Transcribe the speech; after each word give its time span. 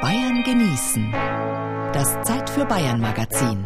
Bayern 0.00 0.42
genießen. 0.42 1.12
Das 1.92 2.22
Zeit 2.22 2.48
für 2.48 2.64
Bayern 2.64 3.02
Magazin. 3.02 3.62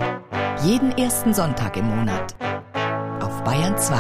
Jeden 0.64 0.90
ersten 0.98 1.32
Sonntag 1.32 1.76
im 1.76 1.86
Monat. 1.86 2.34
Auf 3.22 3.44
Bayern 3.44 3.78
2. 3.78 3.94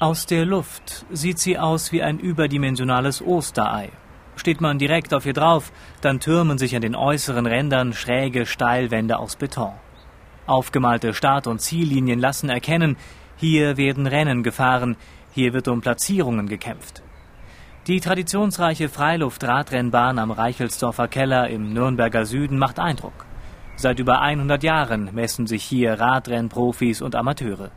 Aus 0.00 0.26
der 0.26 0.44
Luft 0.44 1.06
sieht 1.12 1.38
sie 1.38 1.56
aus 1.56 1.92
wie 1.92 2.02
ein 2.02 2.18
überdimensionales 2.18 3.22
Osterei. 3.22 3.90
Steht 4.34 4.60
man 4.60 4.80
direkt 4.80 5.14
auf 5.14 5.24
ihr 5.24 5.34
drauf, 5.34 5.70
dann 6.00 6.18
türmen 6.18 6.58
sich 6.58 6.74
an 6.74 6.82
den 6.82 6.96
äußeren 6.96 7.46
Rändern 7.46 7.92
schräge 7.92 8.44
Steilwände 8.46 9.20
aus 9.20 9.36
Beton. 9.36 9.74
Aufgemalte 10.46 11.14
Start- 11.14 11.46
und 11.46 11.60
Ziellinien 11.60 12.18
lassen 12.18 12.48
erkennen, 12.48 12.96
hier 13.36 13.76
werden 13.76 14.06
Rennen 14.06 14.42
gefahren, 14.42 14.96
hier 15.32 15.52
wird 15.52 15.68
um 15.68 15.80
Platzierungen 15.80 16.48
gekämpft. 16.48 17.02
Die 17.88 18.00
traditionsreiche 18.00 18.88
Freiluft-Radrennbahn 18.88 20.18
am 20.18 20.30
Reichelsdorfer 20.30 21.08
Keller 21.08 21.48
im 21.48 21.72
Nürnberger 21.72 22.26
Süden 22.26 22.58
macht 22.58 22.78
Eindruck. 22.78 23.26
Seit 23.74 23.98
über 23.98 24.20
100 24.20 24.62
Jahren 24.62 25.10
messen 25.12 25.48
sich 25.48 25.64
hier 25.64 25.98
Radrennprofis 25.98 27.02
und 27.02 27.16
Amateure. 27.16 27.72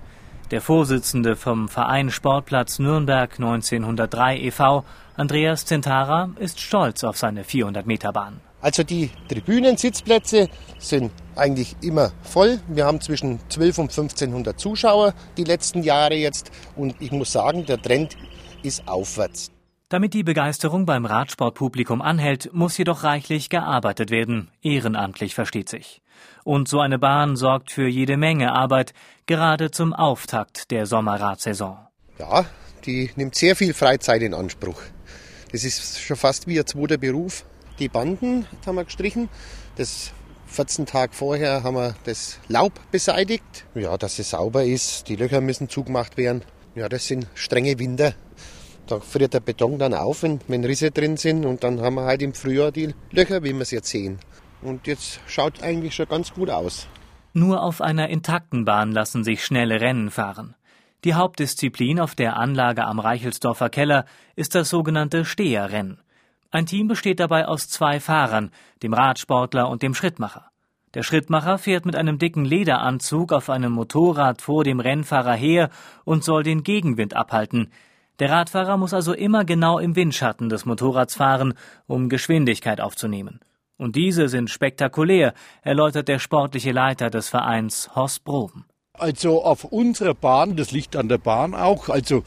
Der 0.51 0.61
Vorsitzende 0.61 1.35
vom 1.35 1.67
Verein 1.67 2.11
Sportplatz 2.11 2.77
Nürnberg 2.77 3.31
1903 3.31 4.37
e.V., 4.41 4.85
Andreas 5.17 5.65
Zentara, 5.65 6.29
ist 6.37 6.59
stolz 6.59 7.03
auf 7.03 7.17
seine 7.17 7.43
400-Meter-Bahn. 7.43 8.41
Also 8.65 8.81
die 8.81 9.11
Tribünensitzplätze 9.29 10.49
sind 10.79 11.11
eigentlich 11.35 11.75
immer 11.83 12.11
voll. 12.23 12.59
Wir 12.67 12.87
haben 12.87 12.99
zwischen 12.99 13.39
12 13.47 13.77
und 13.77 13.91
1500 13.91 14.59
Zuschauer 14.59 15.13
die 15.37 15.43
letzten 15.43 15.83
Jahre 15.83 16.15
jetzt 16.15 16.49
und 16.75 16.95
ich 16.99 17.11
muss 17.11 17.31
sagen, 17.31 17.67
der 17.67 17.79
Trend 17.79 18.17
ist 18.63 18.87
aufwärts. 18.87 19.51
Damit 19.89 20.15
die 20.15 20.23
Begeisterung 20.23 20.87
beim 20.87 21.05
Radsportpublikum 21.05 22.01
anhält, 22.01 22.49
muss 22.53 22.75
jedoch 22.75 23.03
reichlich 23.03 23.49
gearbeitet 23.49 24.09
werden, 24.09 24.49
ehrenamtlich 24.63 25.35
versteht 25.35 25.69
sich. 25.69 26.01
Und 26.43 26.67
so 26.67 26.79
eine 26.79 26.97
Bahn 26.97 27.35
sorgt 27.35 27.69
für 27.69 27.87
jede 27.87 28.17
Menge 28.17 28.51
Arbeit, 28.51 28.95
gerade 29.27 29.69
zum 29.69 29.93
Auftakt 29.93 30.71
der 30.71 30.87
Sommerradsaison. 30.87 31.77
Ja, 32.17 32.45
die 32.83 33.11
nimmt 33.15 33.35
sehr 33.35 33.55
viel 33.55 33.75
Freizeit 33.75 34.23
in 34.23 34.33
Anspruch. 34.33 34.81
Das 35.51 35.63
ist 35.63 35.99
schon 36.01 36.17
fast 36.17 36.47
wie 36.47 36.59
ein 36.59 36.65
zweiter 36.65 36.97
Beruf. 36.97 37.45
Die 37.79 37.89
Banden 37.89 38.45
haben 38.65 38.75
wir 38.75 38.85
gestrichen. 38.85 39.29
Das 39.75 40.13
14 40.47 40.85
Tage 40.85 41.13
vorher 41.13 41.63
haben 41.63 41.75
wir 41.75 41.95
das 42.05 42.39
Laub 42.47 42.73
beseitigt. 42.91 43.65
Ja, 43.75 43.97
dass 43.97 44.19
es 44.19 44.29
sauber 44.29 44.63
ist. 44.63 45.09
Die 45.09 45.15
Löcher 45.15 45.41
müssen 45.41 45.67
zugemacht 45.67 46.17
werden. 46.17 46.43
Ja, 46.75 46.87
das 46.87 47.07
sind 47.07 47.27
strenge 47.33 47.77
Winter. 47.79 48.13
Da 48.87 48.99
friert 48.99 49.33
der 49.33 49.39
Beton 49.39 49.79
dann 49.79 49.93
auf, 49.93 50.23
wenn, 50.23 50.39
wenn 50.47 50.63
Risse 50.63 50.91
drin 50.91 51.17
sind. 51.17 51.45
Und 51.45 51.63
dann 51.63 51.81
haben 51.81 51.95
wir 51.95 52.05
halt 52.05 52.21
im 52.21 52.33
Frühjahr 52.33 52.71
die 52.71 52.93
Löcher, 53.11 53.43
wie 53.43 53.53
wir 53.53 53.61
es 53.61 53.71
jetzt 53.71 53.89
sehen. 53.89 54.19
Und 54.61 54.87
jetzt 54.87 55.19
schaut 55.27 55.61
eigentlich 55.61 55.95
schon 55.95 56.07
ganz 56.07 56.33
gut 56.33 56.49
aus. 56.49 56.87
Nur 57.33 57.61
auf 57.61 57.81
einer 57.81 58.07
intakten 58.09 58.63
Bahn 58.63 58.91
lassen 58.91 59.25
sich 59.25 59.43
schnelle 59.43 59.81
Rennen 59.81 60.09
fahren. 60.11 60.55
Die 61.03 61.13
Hauptdisziplin 61.13 61.99
auf 61.99 62.15
der 62.15 62.37
Anlage 62.37 62.85
am 62.85 62.99
Reichelsdorfer 62.99 63.69
Keller 63.69 64.05
ist 64.35 64.55
das 64.55 64.69
sogenannte 64.69 65.25
Steherrennen. 65.25 65.99
Ein 66.55 66.67
Team 66.67 66.87
besteht 66.87 67.19
dabei 67.19 67.49
aus 67.49 67.67
zwei 67.67 67.99
Fahrern, 67.99 68.49
dem 68.81 68.93
Radsportler 68.93 69.67
und 69.67 69.81
dem 69.81 69.93
Schrittmacher. 69.93 70.51
Der 70.93 71.03
Schrittmacher 71.03 71.57
fährt 71.57 71.85
mit 71.85 71.97
einem 71.97 72.17
dicken 72.17 72.45
Lederanzug 72.45 73.33
auf 73.33 73.49
einem 73.49 73.73
Motorrad 73.73 74.41
vor 74.41 74.63
dem 74.63 74.79
Rennfahrer 74.79 75.33
her 75.33 75.69
und 76.05 76.23
soll 76.23 76.43
den 76.43 76.63
Gegenwind 76.63 77.13
abhalten. 77.13 77.73
Der 78.19 78.29
Radfahrer 78.31 78.77
muss 78.77 78.93
also 78.93 79.11
immer 79.11 79.43
genau 79.43 79.79
im 79.79 79.97
Windschatten 79.97 80.47
des 80.47 80.65
Motorrads 80.65 81.15
fahren, 81.15 81.55
um 81.87 82.07
Geschwindigkeit 82.07 82.79
aufzunehmen. 82.79 83.41
Und 83.75 83.97
diese 83.97 84.29
sind 84.29 84.49
spektakulär, 84.49 85.33
erläutert 85.61 86.07
der 86.07 86.19
sportliche 86.19 86.71
Leiter 86.71 87.09
des 87.09 87.27
Vereins 87.27 87.93
Horst 87.95 88.23
Broben. 88.23 88.63
Also 88.93 89.43
auf 89.43 89.65
unserer 89.65 90.13
Bahn, 90.13 90.55
das 90.55 90.71
liegt 90.71 90.95
an 90.95 91.09
der 91.09 91.17
Bahn 91.17 91.53
auch, 91.53 91.89
also 91.89 92.23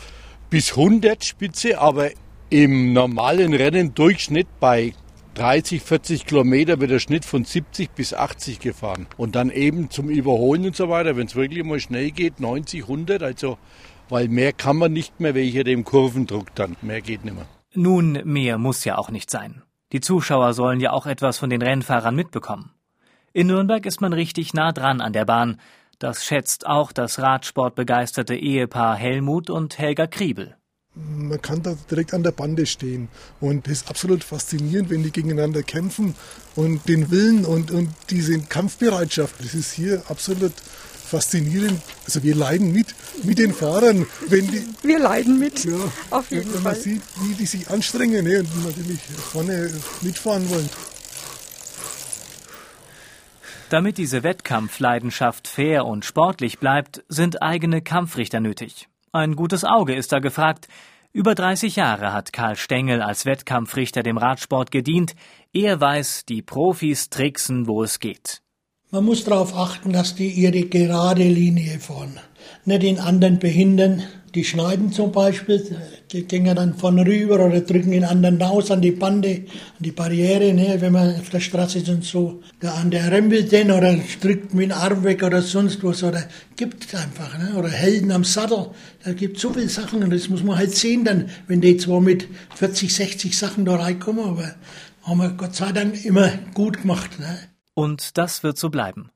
bis 0.51 0.77
100 0.77 1.25
Spitze, 1.25 1.81
aber 1.81 2.11
im 2.51 2.93
normalen 2.93 3.53
Rennen 3.53 3.95
Durchschnitt 3.95 4.49
bei 4.61 4.95
30, 5.35 5.83
40 5.83 6.27
Kilometer 6.27 6.81
wird 6.81 6.91
der 6.91 6.99
Schnitt 6.99 7.25
von 7.25 7.45
70 7.45 7.91
bis 7.91 8.15
80 8.15 8.59
gefahren. 8.59 9.07
Und 9.17 9.37
dann 9.37 9.51
eben 9.51 9.91
zum 9.91 10.09
Überholen 10.09 10.65
und 10.67 10.75
so 10.75 10.89
weiter, 10.89 11.17
wenn 11.17 11.27
es 11.27 11.37
wirklich 11.37 11.63
mal 11.65 11.79
schnell 11.79 12.11
geht, 12.11 12.41
90, 12.41 12.83
100, 12.83 13.23
also 13.23 13.59
weil 14.09 14.29
mehr 14.29 14.53
kann 14.53 14.77
man 14.77 14.93
nicht 14.93 15.21
mehr 15.21 15.35
welcher 15.35 15.65
dem 15.65 15.85
Kurvendruck 15.85 16.55
dann. 16.55 16.77
Mehr 16.81 17.03
geht 17.03 17.25
nicht 17.25 17.37
mehr. 17.37 17.47
Nun, 17.75 18.21
mehr 18.25 18.59
muss 18.59 18.85
ja 18.85 18.97
auch 18.97 19.11
nicht 19.11 19.31
sein. 19.31 19.63
Die 19.93 20.01
Zuschauer 20.01 20.55
sollen 20.55 20.81
ja 20.81 20.93
auch 20.93 21.07
etwas 21.07 21.39
von 21.39 21.51
den 21.51 21.63
Rennfahrern 21.63 22.17
mitbekommen. 22.17 22.73
In 23.33 23.47
Nürnberg 23.47 23.85
ist 23.85 24.01
man 24.01 24.13
richtig 24.13 24.55
nah 24.55 24.73
dran 24.73 25.01
an 25.01 25.13
der 25.13 25.27
Bahn. 25.27 25.61
Das 25.99 26.25
schätzt 26.25 26.67
auch 26.67 26.93
das 26.93 27.21
Radsportbegeisterte 27.21 28.35
Ehepaar 28.35 28.97
Helmut 28.97 29.51
und 29.51 29.79
Helga 29.79 30.07
Kriebel 30.07 30.58
man 31.17 31.41
kann 31.41 31.63
da 31.63 31.77
direkt 31.91 32.15
an 32.15 32.23
der 32.23 32.33
Bande 32.33 32.67
stehen. 32.67 33.09
Und 33.41 33.67
das 33.67 33.75
ist 33.75 33.89
absolut 33.89 34.25
faszinierend, 34.25 34.91
wenn 34.91 35.03
die 35.03 35.11
gegeneinander 35.11 35.63
kämpfen 35.63 36.15
und 36.57 36.89
den 36.89 37.11
Willen 37.11 37.45
und, 37.45 37.71
und 37.71 37.91
diese 38.11 38.39
Kampfbereitschaft. 38.41 39.35
Das 39.39 39.55
ist 39.55 39.73
hier 39.73 40.03
absolut 40.09 40.53
faszinierend. 41.09 41.81
Also 42.05 42.23
wir 42.23 42.35
leiden 42.35 42.73
mit, 42.73 42.95
mit 43.23 43.39
den 43.39 43.55
Fahrern. 43.55 44.07
Wenn 44.29 44.51
die, 44.51 44.67
wir 44.83 44.99
leiden 44.99 45.39
mit, 45.39 45.65
ja, 45.65 45.73
auf 46.11 46.31
jeden 46.31 46.53
wenn 46.53 46.63
Fall. 46.63 46.73
man 46.73 46.83
sieht, 46.83 47.03
wie 47.23 47.35
die 47.35 47.47
sich 47.47 47.71
anstrengen 47.71 48.25
ne, 48.25 48.41
und 48.41 48.65
natürlich 48.65 49.01
vorne 49.33 49.71
mitfahren 50.03 50.49
wollen. 50.51 50.69
Damit 53.71 53.99
diese 53.99 54.23
Wettkampfleidenschaft 54.23 55.47
fair 55.47 55.85
und 55.85 56.05
sportlich 56.05 56.59
bleibt, 56.59 57.05
sind 57.09 57.43
eigene 57.43 57.83
Kampfrichter 57.83 58.41
nötig. 58.41 58.89
Ein 59.13 59.37
gutes 59.37 59.65
Auge 59.65 59.95
ist 59.95 60.13
da 60.13 60.19
gefragt. 60.19 60.69
Über 61.13 61.35
30 61.35 61.77
Jahre 61.77 62.13
hat 62.13 62.33
Karl 62.33 62.57
Stengel 62.57 63.01
als 63.01 63.25
Wettkampfrichter 63.25 64.03
dem 64.03 64.19
Radsport 64.19 64.71
gedient. 64.71 65.15
Er 65.53 65.81
weiß, 65.81 66.27
die 66.27 66.43
Profis 66.43 67.09
tricksen, 67.09 67.67
wo 67.67 67.83
es 67.83 68.01
geht. 68.01 68.43
Man 68.91 69.05
muss 69.05 69.23
darauf 69.23 69.55
achten, 69.55 69.93
dass 69.93 70.15
die 70.15 70.31
ihre 70.31 70.63
gerade 70.63 71.23
Linie 71.23 71.79
fahren. 71.79 72.19
Nicht 72.65 72.83
den 72.83 72.99
anderen 72.99 73.39
behindern. 73.39 74.03
Die 74.35 74.45
schneiden 74.45 74.93
zum 74.93 75.13
Beispiel, 75.13 75.77
die 76.11 76.25
gehen 76.25 76.47
dann 76.55 76.75
von 76.75 76.99
rüber 76.99 77.45
oder 77.45 77.61
drücken 77.61 77.91
den 77.91 78.05
anderen 78.05 78.41
raus 78.41 78.71
an 78.71 78.81
die 78.81 78.93
Bande, 78.93 79.29
an 79.29 79.81
die 79.81 79.93
Barriere, 79.93 80.55
ne, 80.55 80.77
wenn 80.81 80.93
man 80.95 81.17
auf 81.17 81.29
der 81.29 81.41
Straße 81.41 81.81
ist 81.81 81.89
und 81.91 82.03
so. 82.03 82.41
Der 82.63 82.77
andere 82.77 83.11
rempelt 83.11 83.53
den 83.53 83.71
oder 83.71 83.95
drückt 84.23 84.55
mit 84.55 84.71
dem 84.71 84.79
Arm 84.79 85.05
weg 85.05 85.23
oder 85.23 85.43
sonst 85.43 85.85
was 85.85 86.03
oder 86.03 86.25
gibt 86.57 86.95
einfach, 86.95 87.37
ne, 87.39 87.59
oder 87.59 87.69
Helden 87.69 88.11
am 88.11 88.25
Sattel. 88.25 88.71
Da 89.05 89.13
gibt 89.13 89.39
so 89.39 89.53
viele 89.53 89.69
Sachen 89.69 90.03
und 90.03 90.11
das 90.11 90.31
muss 90.31 90.43
man 90.43 90.57
halt 90.57 90.75
sehen 90.75 91.05
dann, 91.05 91.29
wenn 91.47 91.61
die 91.61 91.77
zwar 91.77 92.01
mit 92.01 92.27
40, 92.55 92.95
60 92.95 93.37
Sachen 93.37 93.67
da 93.67 93.77
reinkommen, 93.77 94.25
aber 94.25 94.55
haben 95.03 95.19
wir 95.19 95.31
Gott 95.31 95.57
sei 95.57 95.73
Dank 95.73 96.07
immer 96.07 96.31
gut 96.55 96.81
gemacht. 96.81 97.19
Ne. 97.19 97.58
Und 97.79 98.19
das 98.19 98.43
wird 98.43 98.59
so 98.59 98.71
bleiben. 98.71 99.13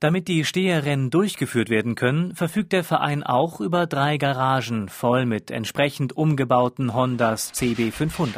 Damit 0.00 0.28
die 0.28 0.44
Steherrennen 0.44 1.08
durchgeführt 1.08 1.70
werden 1.70 1.94
können, 1.94 2.34
verfügt 2.34 2.72
der 2.72 2.84
Verein 2.84 3.22
auch 3.22 3.58
über 3.58 3.86
drei 3.86 4.18
Garagen 4.18 4.90
voll 4.90 5.24
mit 5.24 5.50
entsprechend 5.50 6.14
umgebauten 6.14 6.92
Hondas 6.92 7.54
CB500. 7.54 8.34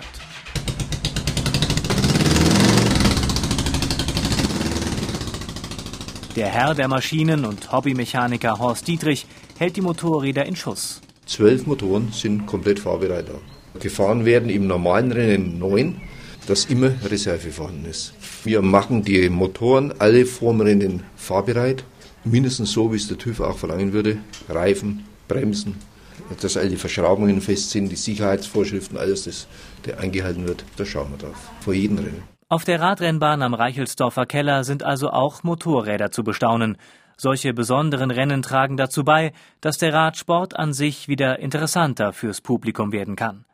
Der 6.37 6.47
Herr 6.47 6.77
der 6.77 6.87
Maschinen 6.87 7.45
und 7.45 7.73
Hobbymechaniker 7.73 8.61
Horst 8.61 8.87
Dietrich 8.87 9.27
hält 9.59 9.75
die 9.75 9.81
Motorräder 9.81 10.47
in 10.47 10.55
Schuss. 10.55 11.01
Zwölf 11.27 11.67
Motoren 11.67 12.13
sind 12.13 12.47
komplett 12.47 12.79
fahrbereit. 12.79 13.27
Gefahren 13.81 14.25
werden 14.25 14.51
im 14.51 14.69
normalen 14.69 15.11
Rennen 15.11 15.59
neun, 15.59 16.01
dass 16.49 16.65
immer 16.65 16.91
Reserve 17.05 17.51
vorhanden 17.51 17.85
ist. 17.85 18.15
Wir 18.43 18.63
machen 18.63 19.03
die 19.03 19.29
Motoren 19.29 19.93
alle 19.99 20.25
vorm 20.25 20.63
Rennen 20.63 21.03
fahrbereit, 21.15 21.85
mindestens 22.25 22.73
so, 22.73 22.91
wie 22.91 22.97
es 22.97 23.07
der 23.07 23.19
TÜV 23.19 23.41
auch 23.41 23.59
verlangen 23.59 23.93
würde. 23.93 24.17
Reifen, 24.49 25.05
Bremsen, 25.29 25.77
dass 26.41 26.57
all 26.57 26.71
die 26.71 26.77
Verschraubungen 26.77 27.43
fest 27.43 27.71
sind, 27.71 27.91
die 27.91 27.97
Sicherheitsvorschriften, 27.97 28.97
alles, 28.97 29.25
das, 29.25 29.47
der 29.85 30.01
eingehalten 30.01 30.49
wird, 30.49 30.65
da 30.77 30.87
schauen 30.87 31.11
wir 31.11 31.19
drauf. 31.19 31.51
Vor 31.61 31.75
jedem 31.75 31.99
Rennen. 31.99 32.23
Auf 32.49 32.65
der 32.65 32.81
Radrennbahn 32.81 33.43
am 33.43 33.53
Reichelsdorfer 33.53 34.25
Keller 34.25 34.65
sind 34.65 34.83
also 34.83 35.11
auch 35.11 35.43
Motorräder 35.43 36.11
zu 36.11 36.25
bestaunen. 36.25 36.79
Solche 37.19 37.53
besonderen 37.53 38.11
Rennen 38.11 38.41
tragen 38.41 38.79
dazu 38.79 39.05
bei, 39.05 39.33
dass 39.61 39.77
der 39.77 39.93
Radsport 39.93 40.57
an 40.57 40.73
sich 40.73 41.09
wieder 41.09 41.41
interessanter 41.41 42.15
fürs 42.15 42.41
Publikum 42.41 42.91
werden 42.91 43.17
kann. 43.17 43.45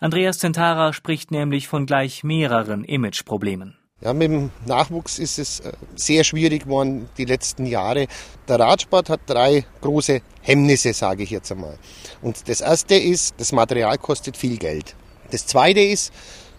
Andreas 0.00 0.38
Zentara 0.38 0.92
spricht 0.92 1.32
nämlich 1.32 1.66
von 1.66 1.84
gleich 1.84 2.22
mehreren 2.22 2.84
Imageproblemen. 2.84 3.76
Ja, 4.00 4.12
mit 4.12 4.30
dem 4.30 4.50
Nachwuchs 4.64 5.18
ist 5.18 5.40
es 5.40 5.58
äh, 5.58 5.72
sehr 5.96 6.22
schwierig 6.22 6.64
geworden 6.64 7.08
die 7.18 7.24
letzten 7.24 7.66
Jahre. 7.66 8.06
Der 8.46 8.60
Radsport 8.60 9.10
hat 9.10 9.20
drei 9.26 9.64
große 9.80 10.20
Hemmnisse, 10.40 10.92
sage 10.92 11.24
ich 11.24 11.30
jetzt 11.30 11.50
einmal. 11.50 11.76
Und 12.22 12.48
das 12.48 12.60
erste 12.60 12.94
ist, 12.94 13.34
das 13.38 13.50
Material 13.50 13.98
kostet 13.98 14.36
viel 14.36 14.56
Geld. 14.56 14.94
Das 15.32 15.46
zweite 15.46 15.80
ist, 15.80 16.12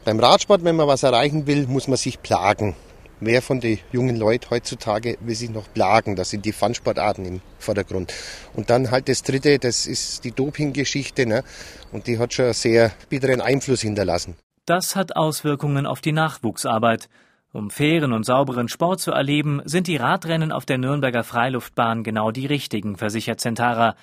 beim 0.03 0.19
Radsport, 0.19 0.65
wenn 0.65 0.75
man 0.75 0.89
was 0.89 1.03
erreichen 1.03 1.47
will, 1.47 1.65
muss 1.65 1.88
man 1.88 1.95
sich 1.95 2.21
plagen. 2.21 2.75
Wer 3.21 3.42
von 3.42 3.60
den 3.60 3.80
jungen 3.92 4.16
Leuten 4.16 4.50
heutzutage 4.50 5.18
will 5.19 5.36
sich 5.36 5.50
noch 5.50 5.71
plagen? 5.74 6.16
Das 6.16 6.30
sind 6.30 6.45
die 6.45 6.54
Fun-Sportarten 6.54 7.25
im 7.25 7.42
Vordergrund. 7.57 8.13
Und 8.54 8.69
dann 8.69 8.92
halt 8.92 9.10
das 9.10 9.24
dritte, 9.24 9.60
das 9.60 9.88
ist 9.88 10.24
die 10.24 10.31
Doping-Geschichte. 10.31 11.25
Ne? 11.25 11.44
Und 11.92 12.07
die 12.07 12.18
hat 12.18 12.33
schon 12.33 12.54
sehr 12.54 12.92
bitteren 13.10 13.42
Einfluss 13.42 13.81
hinterlassen. 13.81 14.36
Das 14.66 14.95
hat 14.95 15.18
Auswirkungen 15.18 15.86
auf 15.86 16.00
die 16.00 16.13
Nachwuchsarbeit. 16.13 17.10
Um 17.51 17.71
fairen 17.71 18.13
und 18.13 18.25
sauberen 18.25 18.69
Sport 18.69 19.01
zu 19.01 19.12
erleben, 19.12 19.62
sind 19.66 19.88
die 19.88 19.98
Radrennen 19.98 20.54
auf 20.54 20.66
der 20.66 20.77
Nürnberger 20.77 21.24
Freiluftbahn 21.25 22.04
genau 22.04 22.31
die 22.31 22.45
richtigen, 22.45 22.95
versichert 22.95 23.42
Centara. 23.42 23.95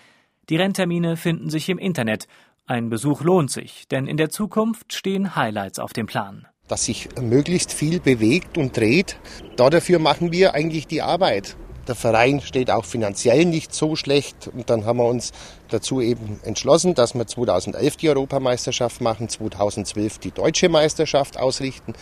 Die 0.50 0.56
Renntermine 0.56 1.16
finden 1.16 1.48
sich 1.48 1.70
im 1.70 1.78
Internet. 1.78 2.26
Ein 2.66 2.90
Besuch 2.90 3.22
lohnt 3.22 3.50
sich, 3.50 3.88
denn 3.88 4.06
in 4.06 4.18
der 4.18 4.28
Zukunft 4.28 4.92
stehen 4.92 5.36
Highlights 5.36 5.78
auf 5.78 5.92
dem 5.94 6.06
Plan 6.06 6.46
dass 6.68 6.84
sich 6.84 7.08
möglichst 7.20 7.72
viel 7.72 8.00
bewegt 8.00 8.58
und 8.58 8.76
dreht. 8.76 9.16
Dafür 9.56 9.98
machen 9.98 10.32
wir 10.32 10.54
eigentlich 10.54 10.86
die 10.86 11.02
Arbeit. 11.02 11.56
Der 11.88 11.94
Verein 11.94 12.40
steht 12.40 12.68
auch 12.70 12.84
finanziell 12.84 13.44
nicht 13.44 13.72
so 13.72 13.94
schlecht 13.94 14.48
und 14.52 14.68
dann 14.70 14.86
haben 14.86 14.98
wir 14.98 15.04
uns 15.04 15.30
dazu 15.68 16.00
eben 16.00 16.40
entschlossen, 16.42 16.94
dass 16.94 17.14
wir 17.14 17.26
2011 17.28 17.96
die 17.96 18.08
Europameisterschaft 18.08 19.00
machen, 19.00 19.28
2012 19.28 20.18
die 20.18 20.32
deutsche 20.32 20.68
Meisterschaft 20.68 21.38
ausrichten 21.38 21.92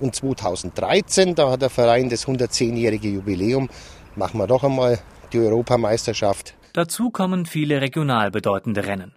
und 0.00 0.14
2013, 0.14 1.34
da 1.34 1.50
hat 1.50 1.60
der 1.60 1.68
Verein 1.68 2.08
das 2.08 2.26
110-jährige 2.26 3.08
Jubiläum, 3.08 3.68
machen 4.16 4.38
wir 4.38 4.46
doch 4.46 4.64
einmal 4.64 4.98
die 5.34 5.40
Europameisterschaft. 5.40 6.54
Dazu 6.72 7.10
kommen 7.10 7.44
viele 7.44 7.82
regional 7.82 8.30
bedeutende 8.30 8.86
Rennen. 8.86 9.14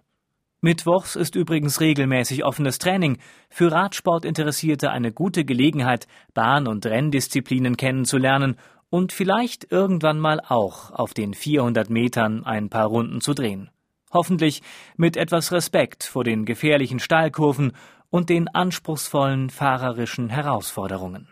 Mittwochs 0.60 1.14
ist 1.14 1.36
übrigens 1.36 1.80
regelmäßig 1.80 2.44
offenes 2.44 2.78
Training. 2.78 3.18
Für 3.48 3.70
Radsportinteressierte 3.70 4.90
eine 4.90 5.12
gute 5.12 5.44
Gelegenheit, 5.44 6.08
Bahn- 6.34 6.66
und 6.66 6.84
Renndisziplinen 6.84 7.76
kennenzulernen 7.76 8.56
und 8.90 9.12
vielleicht 9.12 9.70
irgendwann 9.70 10.18
mal 10.18 10.40
auch 10.40 10.90
auf 10.90 11.14
den 11.14 11.32
400 11.32 11.90
Metern 11.90 12.44
ein 12.44 12.70
paar 12.70 12.86
Runden 12.86 13.20
zu 13.20 13.34
drehen. 13.34 13.70
Hoffentlich 14.12 14.62
mit 14.96 15.16
etwas 15.16 15.52
Respekt 15.52 16.02
vor 16.02 16.24
den 16.24 16.44
gefährlichen 16.44 16.98
Steilkurven 16.98 17.72
und 18.10 18.28
den 18.28 18.48
anspruchsvollen 18.48 19.50
fahrerischen 19.50 20.28
Herausforderungen. 20.28 21.28